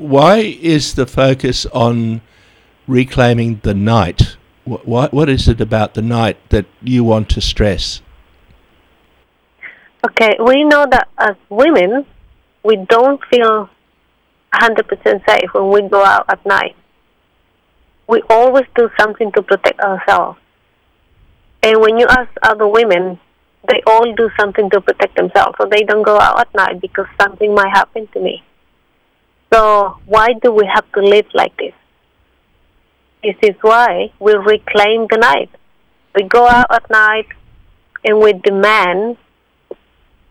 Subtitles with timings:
[0.00, 2.22] why is the focus on
[2.86, 4.36] reclaiming the night?
[4.64, 8.00] What, what, is it about the night that you want to stress?
[10.08, 12.06] Okay, we know that as women,
[12.64, 13.68] we don't feel
[14.54, 16.76] 100% safe when we go out at night.
[18.08, 20.38] We always do something to protect ourselves.
[21.62, 23.20] And when you ask other women,
[23.68, 25.56] they all do something to protect themselves.
[25.60, 28.42] So they don't go out at night because something might happen to me.
[29.52, 31.74] So why do we have to live like this?
[33.22, 35.50] This is why we reclaim the night.
[36.14, 37.26] We go out at night
[38.04, 39.16] and we demand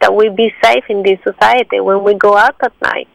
[0.02, 3.08] that we be safe in this society when we go out at night.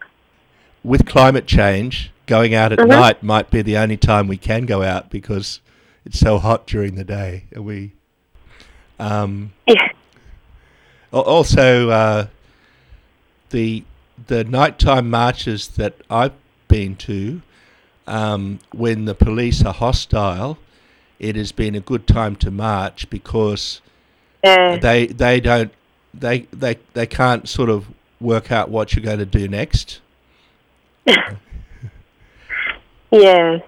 [0.83, 2.89] With climate change, going out at Mhm.
[2.89, 5.61] night might be the only time we can go out because
[6.05, 7.45] it's so hot during the day.
[7.57, 7.93] We
[9.01, 9.89] um, Yeah.
[11.11, 12.27] also uh,
[13.51, 13.83] the
[14.27, 16.33] the nighttime marches that I've
[16.69, 17.43] been to,
[18.07, 20.59] um, when the police are hostile,
[21.19, 23.81] it has been a good time to march because
[24.43, 24.77] Yeah.
[24.77, 25.73] they they don't
[26.13, 27.87] they they they can't sort of
[28.21, 30.01] work out what you're going to do next.
[33.11, 33.59] yeah.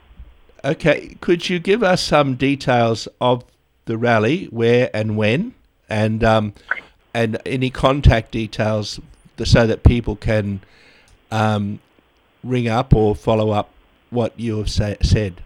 [0.65, 3.45] Okay, could you give us some details of
[3.85, 5.55] the rally, where and when,
[5.89, 6.55] and um,
[7.15, 8.99] and any contact details
[9.45, 10.61] so that people can
[11.31, 11.81] um,
[12.43, 13.71] ring up or follow up
[14.11, 15.43] what you have sa- said.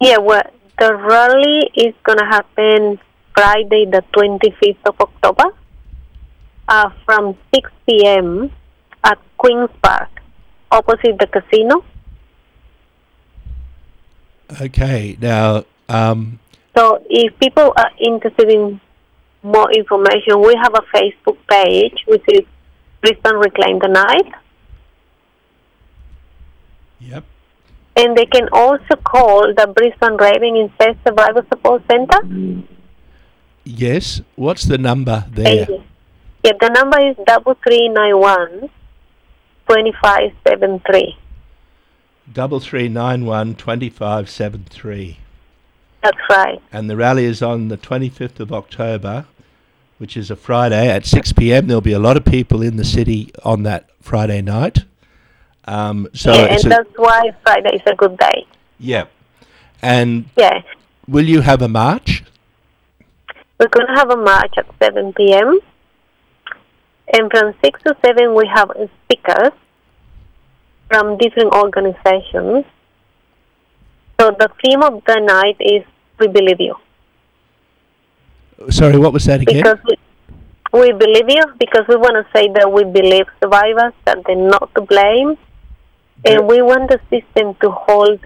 [0.00, 0.42] Yeah, well,
[0.78, 2.98] the rally is going to happen
[3.34, 5.54] Friday, the 25th of October,
[6.68, 8.50] uh, from 6 p.m.
[9.04, 10.10] at Queen's Park,
[10.70, 11.84] opposite the casino.
[14.60, 16.38] Okay, now um,
[16.76, 18.80] So if people are interested in
[19.42, 22.42] more information, we have a Facebook page, which is
[23.02, 24.32] Brisbane Reclaim the Night.
[27.00, 27.24] yep,
[27.96, 32.64] And they can also call the Brisbane Rape and Incest Survivor Support Center.
[33.64, 34.20] yes.
[34.36, 35.66] What's the number there?
[36.44, 38.70] Yeah, the number is double three nine one
[39.68, 41.16] twenty five seven three.
[42.32, 45.18] Double three nine one twenty five seven three.
[46.02, 46.60] That's right.
[46.72, 49.26] and the rally is on the 25th of October,
[50.02, 51.68] which is a Friday at 6 p.m.
[51.68, 54.78] There'll be a lot of people in the city on that Friday night.
[55.64, 58.44] Um, so yeah, and a, that's why Friday is a good day.
[58.80, 59.04] yeah,
[59.80, 60.62] and Yeah,
[61.06, 62.24] will you have a march?
[63.60, 65.60] we're going to have a march at seven p.m.
[67.14, 68.70] And from six to seven, we have
[69.04, 69.52] speakers
[70.90, 72.64] from different organizations.
[74.18, 75.84] So the theme of the night is
[76.18, 76.74] "We Believe You."
[78.70, 79.62] Sorry, what was that again?
[79.62, 79.96] because we,
[80.80, 84.74] we believe you because we want to say that we believe survivors that they're not
[84.74, 85.36] to blame
[86.24, 86.38] Yeah.
[86.38, 88.20] and we want the system to hold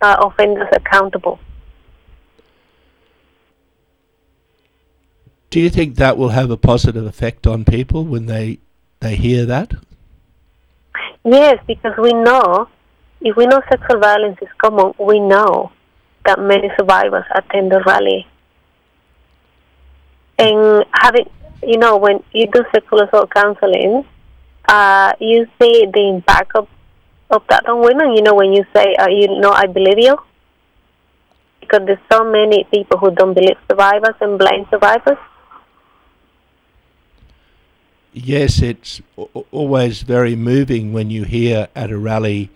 [0.00, 1.38] uh, offenders accountable
[5.50, 8.58] Do you think that will have a positive effect on people when they
[9.00, 9.72] they hear that?
[11.24, 12.68] yes because we know
[13.20, 15.70] if we know sexual violence is common we know
[16.24, 18.26] that many survivors attend the rally
[20.42, 21.28] and having
[21.62, 24.04] you know when you do sexual assault counseling
[24.68, 26.68] uh, you see the impact of
[27.30, 28.12] of that on women.
[28.12, 30.16] You know, when you say, uh, you know, I believe you,
[31.60, 35.18] because there's so many people who don't believe survivors and blame survivors.
[38.12, 39.00] Yes, it's
[39.50, 42.50] always very moving when you hear at a rally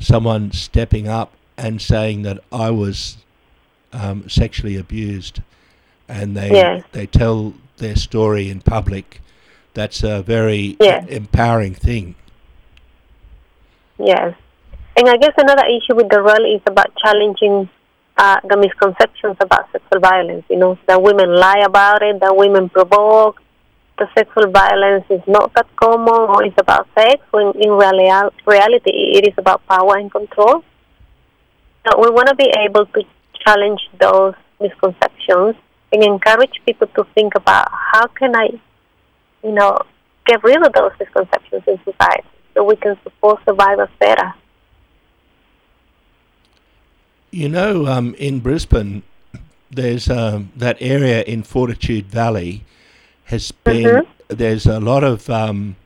[0.00, 3.18] someone stepping up and saying that I was
[3.92, 5.40] um, sexually abused,
[6.08, 6.80] and they Yeah.
[6.92, 9.20] they tell their story in public.
[9.74, 11.04] That's a very Yeah.
[11.08, 12.14] empowering thing.
[13.98, 14.34] Yes.
[14.96, 17.68] And I guess another issue with the rally is about challenging
[18.18, 20.44] uh, the misconceptions about sexual violence.
[20.48, 23.42] You know, that women lie about it, that women provoke,
[23.98, 28.90] the sexual violence is not that common or it's about sex, when in reali- reality
[29.18, 30.64] it is about power and control.
[31.86, 33.02] So we want to be able to
[33.44, 35.56] challenge those misconceptions
[36.02, 38.48] encourage people to think about how can I,
[39.42, 39.78] you know,
[40.26, 44.34] get rid of those misconceptions in society so we can support survivors better.
[47.30, 49.02] You know, um, in Brisbane,
[49.70, 52.64] there's um, that area in Fortitude Valley
[53.24, 54.06] has been Mhm.
[54.28, 55.76] there's a lot of um,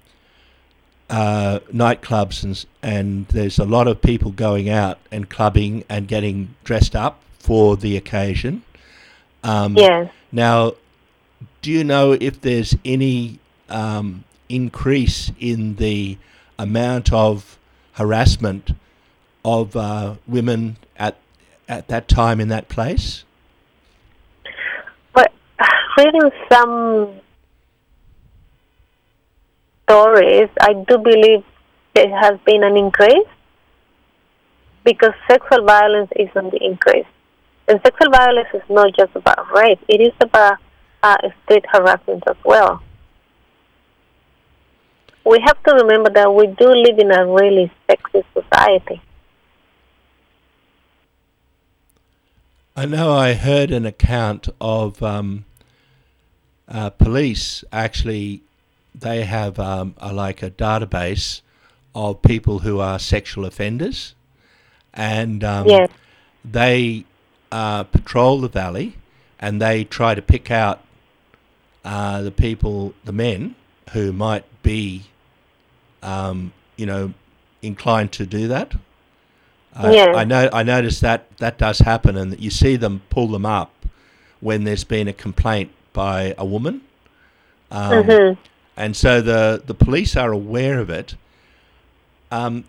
[1.09, 6.55] uh, nightclubs and and there's a lot of people going out and clubbing and getting
[6.65, 8.63] dressed up for the occasion.
[9.43, 10.11] Um, Yes.
[10.33, 10.75] Now,
[11.63, 13.39] do you know if there's any
[13.69, 16.19] um, increase in the
[16.59, 17.59] amount of
[17.93, 18.71] harassment
[19.45, 21.17] of uh, women at
[21.69, 23.25] at that time in that place?
[25.15, 25.33] But
[25.99, 27.21] reading some
[29.89, 31.45] stories, I do believe
[31.95, 33.27] there has been an increase
[34.85, 37.07] because sexual violence is on the increase.
[37.71, 40.59] And sexual violence is not just about rape, it is about
[41.05, 42.83] uh, street harassment as well.
[45.25, 49.01] We have to remember that we do live in a really sexist society.
[52.75, 55.45] I know I heard an account of um,
[56.67, 58.43] uh, police actually,
[58.93, 61.43] they have um, a, like a database
[61.95, 64.17] of people who are sexual offenders
[64.93, 65.89] and um, Yes.
[66.45, 67.05] they
[67.53, 68.97] uh, patrol the valley
[69.39, 70.81] and they try to pick out
[71.85, 73.55] uh, the people, the men
[73.93, 75.05] who might be,
[76.03, 77.13] um, you know,
[77.63, 78.75] inclined to do that.
[79.75, 80.13] I, Yeah.
[80.15, 80.49] I know.
[80.53, 83.71] I noticed that that does happen, and that you see them pull them up
[84.41, 86.81] when there's been a complaint by a woman,
[87.71, 88.37] um, Mhm.
[88.77, 91.15] and so the the police are aware of it.
[92.33, 92.65] Um,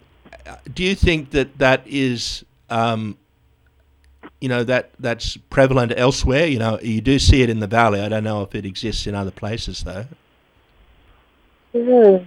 [0.74, 3.18] do you think that that is, um,
[4.42, 6.48] you know, that that's prevalent elsewhere?
[6.48, 8.02] You know, you do see it in the valley.
[8.02, 10.06] I don't know if it exists in other places though.
[11.74, 12.26] Hmm.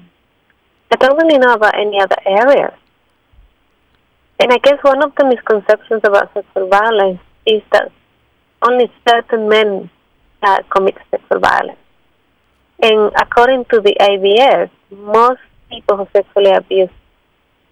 [0.91, 2.73] I don't really know about any other areas.
[4.39, 7.91] And I guess one of the misconceptions about sexual violence is that
[8.63, 9.91] only certain men
[10.43, 11.79] uh, commit sexual violence.
[12.81, 15.41] And according to the ABS, most
[15.71, 16.91] people who sexually abuse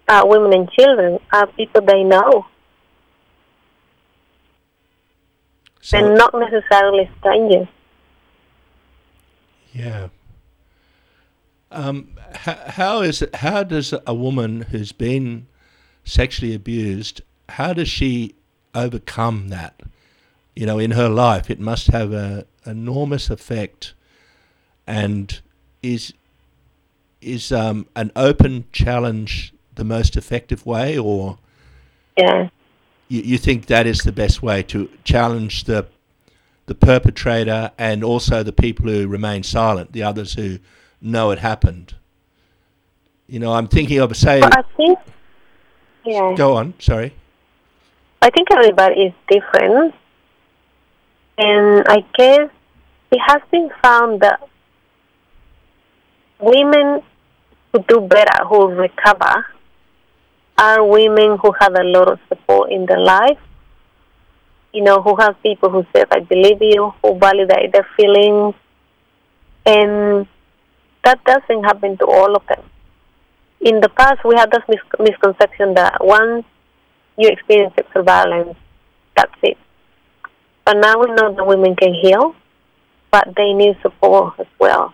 [0.07, 2.45] uh, women and children are people they know
[5.83, 7.67] So, and not necessarily strangers.
[9.73, 10.07] Yeah.
[11.71, 13.35] Um, how, how is it?
[13.35, 15.47] How does a woman who's been
[16.05, 17.19] sexually abused?
[17.49, 18.33] How does she
[18.73, 19.81] overcome that?
[20.55, 23.93] You know, in her life, it must have a enormous effect.
[24.87, 25.41] And
[25.81, 26.13] is
[27.19, 31.39] is um, an open challenge the most effective way, or
[32.17, 32.47] Yeah.
[33.13, 35.85] You, you think that is the best way to challenge the
[36.65, 40.59] the perpetrator and also the people who remain silent, the others who
[41.01, 41.93] know it happened.
[43.27, 44.39] You know, I'm thinking of say.
[44.39, 44.97] But I think,
[46.05, 46.33] yeah.
[46.37, 46.73] Go on.
[46.79, 47.13] Sorry.
[48.21, 49.93] I think everybody is different.
[51.37, 52.49] And I guess
[53.11, 54.47] it has been found that
[56.39, 57.03] women
[57.73, 59.45] who do better, who recover,
[60.57, 62.19] are women who have a lot of
[62.53, 63.37] support in their life.
[64.73, 68.55] You know, who have people who say, I believe you, who validate their feelings.
[69.65, 70.27] And
[71.03, 72.63] that doesn't happen to all of them.
[73.61, 76.45] In the past, we had this mis- misconception that once
[77.17, 78.57] you experience sexual violence,
[79.15, 79.57] that's it.
[80.65, 82.35] But now we know that women can heal,
[83.11, 84.93] but they need support as well.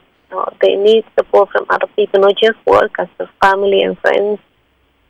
[0.61, 4.39] They need support from other people, not just workers, but family and friends,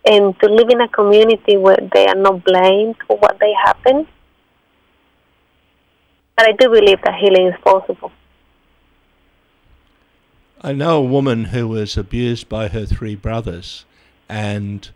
[0.05, 4.07] and to live in a community where they are not blamed for what they happen.
[6.35, 8.11] But I do believe that healing is possible.
[10.61, 13.85] I know a woman who was abused by her three brothers,
[14.27, 14.89] and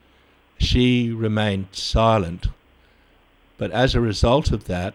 [0.58, 2.48] she remained silent.
[3.58, 4.94] But as a result of that,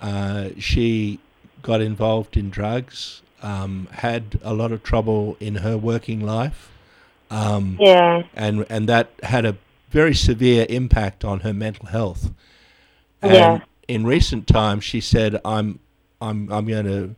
[0.00, 1.20] uh, she
[1.62, 6.70] got involved in drugs, um, had a lot of trouble in her working life,
[7.30, 9.56] um, Yeah, and and that had a
[9.90, 12.30] very severe impact on her mental health.
[13.22, 13.58] And Yeah.
[13.88, 15.80] in recent times, she said, "I'm
[16.20, 17.14] I'm I'm going to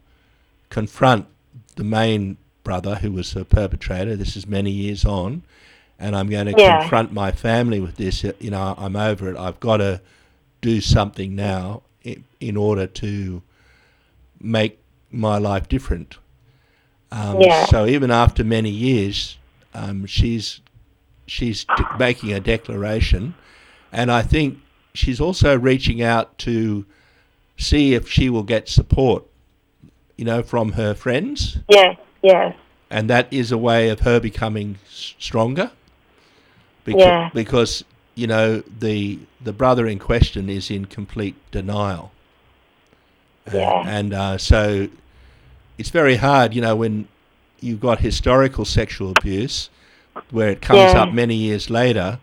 [0.71, 1.27] confront
[1.77, 4.17] the main brother who was the perpetrator.
[4.17, 5.43] This is many years on,
[5.99, 6.81] and I'm going to Yeah.
[6.81, 8.25] confront my family with this.
[8.25, 9.37] You know, I'm over it.
[9.37, 10.01] I've got to
[10.61, 13.43] do something now in, in order to
[14.41, 14.79] make
[15.11, 16.17] my life different.
[17.11, 17.65] Um, Yeah.
[17.67, 19.39] So even after many years,
[19.75, 20.61] um, she's
[21.27, 23.35] she's d- making a declaration,
[23.93, 24.59] and I think
[24.95, 26.85] she's also reaching out to
[27.57, 29.25] see if she will get support,
[30.17, 32.53] you know, from her friends, yeah, yeah,
[32.91, 35.71] and that is a way of her becoming s- stronger.
[36.87, 37.31] Beca- Yeah.
[37.33, 42.13] Because you know the the brother in question is in complete denial.
[43.53, 43.83] Yeah.
[43.87, 44.89] and uh, so
[45.77, 47.09] it's very hard, you know, when
[47.63, 49.71] you've got historical sexual abuse,
[50.31, 51.03] where it comes Yeah.
[51.03, 52.19] up many years later.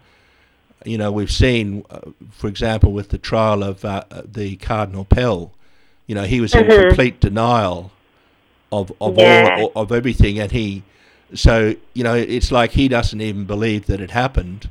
[0.86, 2.00] You know, we've seen, uh,
[2.31, 5.51] for example, with the trial of uh, uh, the Cardinal Pell.
[6.08, 6.88] You know, he was in Mhm.
[6.89, 7.91] complete denial
[8.72, 9.58] of of Yeah.
[9.60, 10.84] all of everything, and he.
[11.34, 14.69] So you know, it's like he doesn't even believe that it happened,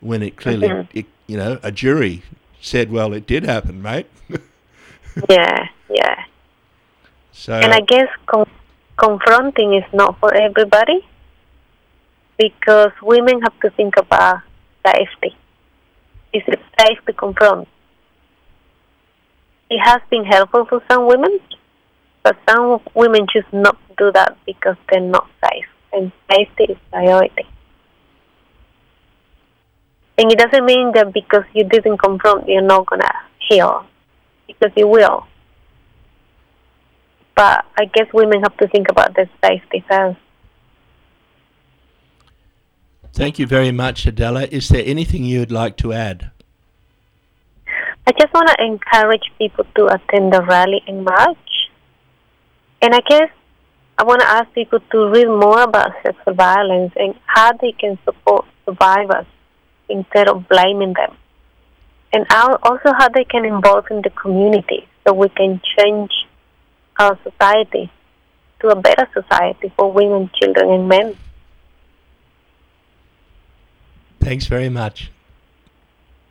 [0.00, 0.88] when it clearly, Mhm.
[0.94, 2.22] it, you know, a jury
[2.60, 4.06] said, well, it did happen, mate.
[5.28, 6.24] Yeah, yeah.
[7.32, 8.48] So, And I guess con-
[9.00, 11.00] confronting is not for everybody
[12.38, 14.40] because women have to think about
[14.86, 15.34] safety.
[16.32, 17.66] Is it safe to confront?
[19.70, 21.40] It has been helpful for some women,
[22.22, 26.78] but some women choose not to do that because they're not safe, and safety is
[26.90, 27.46] priority.
[30.18, 33.12] And it doesn't mean that because you didn't confront, you're not gonna
[33.48, 33.86] heal,
[34.46, 35.26] because you will
[37.40, 40.18] but I guess women have to think about their safety first.
[43.14, 44.42] thank you very much, Adela.
[44.42, 46.32] Is there anything you'd like to add?
[48.06, 51.50] I just want to encourage people to attend the rally in March.
[52.82, 53.30] And I guess
[53.96, 57.98] I want to ask people to read more about sexual violence and how they can
[58.04, 59.28] support survivors
[59.88, 61.16] instead of blaming them.
[62.12, 66.10] And also how they can involve in the community so we can change
[67.00, 67.90] our society
[68.60, 71.16] to a better society for women, children, and men.
[74.20, 75.10] Thanks very much.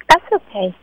[0.08, 0.76] That's okay.